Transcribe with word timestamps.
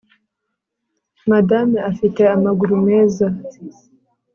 madame 1.31 1.75
afite 1.91 2.21
amaguru 2.35 2.73
meza 2.87 3.27